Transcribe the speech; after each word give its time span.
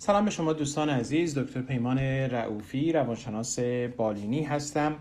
سلام 0.00 0.24
به 0.24 0.30
شما 0.30 0.52
دوستان 0.52 0.88
عزیز 0.88 1.38
دکتر 1.38 1.62
پیمان 1.62 1.98
رعوفی 1.98 2.92
روانشناس 2.92 3.58
بالینی 3.96 4.42
هستم. 4.42 4.94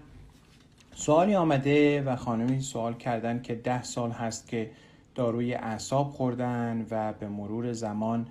سوالی 0.95 1.35
آمده 1.35 2.01
و 2.01 2.15
خانمی 2.15 2.61
سوال 2.61 2.93
کردن 2.93 3.41
که 3.41 3.55
ده 3.55 3.83
سال 3.83 4.11
هست 4.11 4.47
که 4.47 4.71
داروی 5.15 5.53
اعصاب 5.53 6.09
خوردن 6.09 6.85
و 6.91 7.13
به 7.13 7.27
مرور 7.27 7.73
زمان 7.73 8.27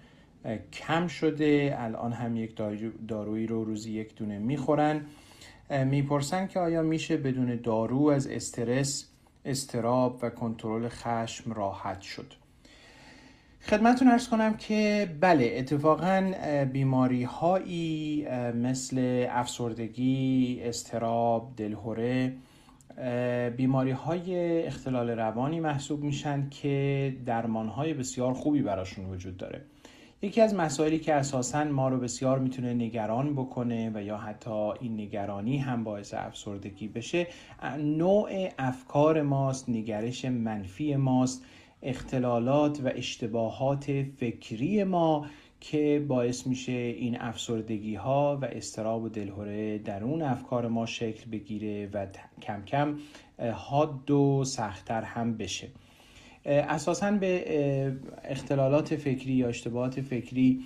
کم 0.73 1.07
شده. 1.07 1.77
الان 1.79 2.13
هم 2.13 2.37
یک 2.37 2.60
دارویی 3.08 3.46
رو 3.46 3.64
روزی 3.64 3.92
یک 3.92 4.17
دونه 4.17 4.38
می‌خورن. 4.38 5.01
می‌پرسن 5.71 6.46
که 6.46 6.60
آیا 6.60 6.83
میشه 6.83 7.17
بدون 7.17 7.56
دارو 7.56 8.06
از 8.06 8.26
استرس 8.26 9.08
استراب 9.44 10.19
و 10.22 10.30
کنترل 10.30 10.88
خشم 10.88 11.53
راحت 11.53 12.01
شد؟ 12.01 12.46
خدمتون 13.69 14.08
ارز 14.08 14.28
کنم 14.28 14.56
که 14.56 15.08
بله 15.21 15.54
اتفاقا 15.56 16.33
بیماری 16.73 17.23
هایی 17.23 18.27
مثل 18.55 19.27
افسردگی، 19.30 20.61
استراب، 20.62 21.52
دلهوره 21.57 22.33
بیماری 23.57 23.91
های 23.91 24.62
اختلال 24.66 25.10
روانی 25.10 25.60
محسوب 25.60 26.02
میشن 26.02 26.48
که 26.51 27.16
درمان 27.27 27.69
های 27.69 27.95
بسیار 27.95 28.33
خوبی 28.33 28.62
براشون 28.62 29.05
وجود 29.05 29.37
داره. 29.37 29.60
یکی 30.23 30.41
از 30.41 30.55
مسائلی 30.55 30.98
که 30.98 31.15
اساسا 31.15 31.65
ما 31.65 31.88
رو 31.88 31.98
بسیار 31.98 32.38
می‌تونه 32.38 32.74
نگران 32.74 33.35
بکنه 33.35 33.91
و 33.95 34.02
یا 34.02 34.16
حتی 34.16 34.71
این 34.80 35.01
نگرانی 35.01 35.59
هم 35.59 35.85
باعث 35.85 36.15
افسردگی 36.15 36.88
بشه 36.88 37.27
نوع 37.79 38.48
افکار 38.59 39.23
ماست 39.23 39.69
نگرش 39.69 40.24
منفی 40.24 40.96
ماست. 40.96 41.45
اختلالات 41.87 42.81
و 42.85 42.91
اشتباهات 42.95 43.85
فکری 44.03 44.85
ما 44.85 45.27
که 45.61 46.05
باعث 46.09 46.47
میشه 46.47 46.73
این 46.73 47.21
افسردگی 47.21 47.95
ها 47.95 48.39
و 48.43 48.45
اضطراب 48.45 49.03
و 49.03 49.09
دلهوره 49.09 49.79
درون 49.79 50.23
افکار 50.23 50.69
ما 50.69 50.87
شکل 50.87 51.30
بگیره 51.30 51.91
و 51.93 52.07
کم 52.43 52.65
کم 52.65 52.99
حاد 53.55 54.10
و 54.10 54.45
سختتر 54.45 55.02
هم 55.02 55.37
بشه. 55.37 55.69
اساسا 56.47 57.11
به 57.11 57.97
اختلالات 58.25 58.97
فکری 58.97 59.33
یا 59.33 59.49
اشتباهات 59.49 60.01
فکری 60.01 60.65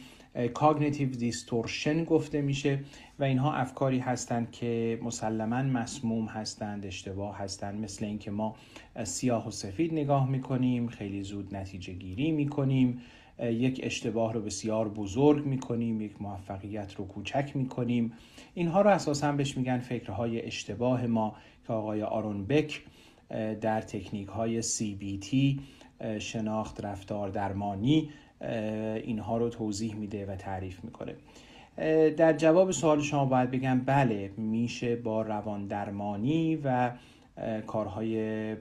cognitive 0.54 1.10
distortion 1.10 2.04
گفته 2.04 2.40
میشه 2.40 2.78
و 3.18 3.24
اینها 3.24 3.52
افکاری 3.52 3.98
هستند 3.98 4.50
که 4.50 4.98
مسلما 5.02 5.62
مسموم 5.62 6.26
هستند 6.26 6.86
اشتباه 6.86 7.38
هستند. 7.38 7.84
مثل 7.84 8.04
اینکه 8.04 8.30
ما 8.30 8.56
سیاه 9.04 9.48
و 9.48 9.50
سفید 9.50 9.92
نگاه 9.92 10.30
می‌کنیم 10.30 10.88
خیلی 10.88 11.22
زود 11.22 11.54
نتیجه 11.54 11.92
گیری 11.92 12.30
می‌کنیم 12.30 13.00
یک 13.42 13.80
اشتباه 13.82 14.32
رو 14.32 14.40
بسیار 14.40 14.88
بزرگ 14.88 15.46
می‌کنیم 15.46 16.00
یک 16.00 16.22
موفقیت 16.22 16.94
رو 16.94 17.06
کوچک 17.06 17.52
می‌کنیم. 17.54 18.12
اینها 18.54 18.82
رو 18.82 18.90
اساسا 18.90 19.32
بهش 19.32 19.56
میگن 19.56 19.78
فکرهای 19.78 20.42
اشتباه 20.46 21.06
ما 21.06 21.36
که 21.66 21.72
آقای 21.72 22.02
آرون 22.02 22.46
بک 22.46 22.82
در 23.60 23.80
تکنیک 23.80 24.28
های 24.28 24.62
CBT 24.62 25.36
شناخت 26.18 26.84
رفتار 26.84 27.28
درمانی 27.28 28.10
اینها 29.04 29.36
رو 29.38 29.48
توضیح 29.48 29.94
میده 29.94 30.26
و 30.26 30.36
تعریف 30.36 30.84
می‌کنه. 30.84 31.14
در 32.16 32.32
جواب 32.32 32.70
سوال 32.70 33.00
شما 33.00 33.24
باید 33.24 33.50
بگم 33.50 33.80
بله 33.80 34.30
میشه 34.36 34.96
با 34.96 35.22
روان 35.22 35.66
درمانی 35.66 36.56
و 36.56 36.92
کارهای 37.66 38.54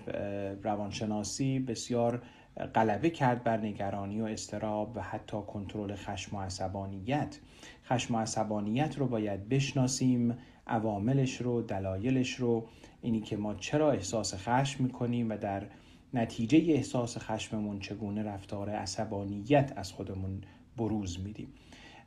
روانشناسی 0.64 1.59
بسیار 1.59 2.22
غلبه 2.65 3.09
کرد 3.09 3.43
بر 3.43 3.57
نگرانی 3.57 4.21
و 4.21 4.25
استراب 4.25 4.97
و 4.97 5.02
حتی 5.02 5.38
کنترل 5.47 5.95
خشم 5.95 6.35
و 6.35 6.41
عصبانیت. 6.41 7.39
خشم 7.85 8.15
و 8.15 8.19
عصبانیت 8.19 8.97
رو 8.97 9.07
باید 9.07 9.49
بشناسیم 9.49 10.38
عواملش 10.67 11.41
رو 11.41 11.61
دلایلش 11.61 12.35
رو. 12.35 12.67
اینی 13.02 13.21
که 13.21 13.37
ما 13.37 13.55
چرا 13.55 13.91
احساس 13.91 14.33
خشم 14.47 14.83
می‌کنیم 14.83 15.30
و 15.30 15.37
در 15.37 15.64
نتیجه 16.14 16.58
احساس 16.58 17.17
خشممون 17.17 17.80
چگونه 17.80 18.23
رفتار 18.23 18.69
عصبانیت 18.69 19.73
از 19.75 19.92
خودمون 19.92 20.42
بروز 20.77 21.19
میدیم. 21.19 21.48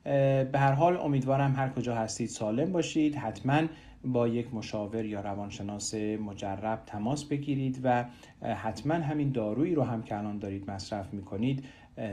به 0.05 0.51
هر 0.55 0.73
حال 0.73 0.97
امیدوارم 0.97 1.57
هر 1.57 1.69
کجا 1.69 1.95
هستید 1.95 2.29
سالم 2.29 2.73
باشید. 2.73 3.17
حتما 3.17 3.63
با 4.05 4.29
یک 4.29 4.55
مشاور 4.55 5.05
یا 5.05 5.21
روانشناس 5.21 5.95
مجرب 5.95 6.83
تماس 6.87 7.25
بگیرید 7.25 7.81
و 7.85 8.05
حتما 8.43 8.95
همین 8.95 9.33
دارویی 9.33 9.75
رو 9.75 9.83
هم 9.83 10.03
که 10.03 10.19
الان 10.19 10.39
دارید 10.39 10.71
مصرف 10.71 11.15
می‌کنید 11.15 11.65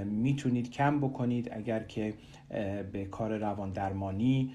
می‌تونید 0.06 0.72
کم 0.72 1.00
بکنید 1.00 1.50
اگر 1.54 1.84
که 1.84 2.14
به 2.92 3.06
کار 3.12 3.38
روان 3.38 3.72
درمانی 3.72 4.52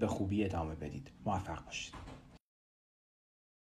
به 0.00 0.06
خوبی 0.06 0.44
ادامه 0.44 0.74
بدید. 0.74 1.10
موفق 1.26 1.64
باشید. 1.64 1.94